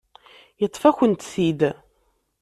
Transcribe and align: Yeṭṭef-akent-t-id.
Yeṭṭef-akent-t-id. 0.61 1.61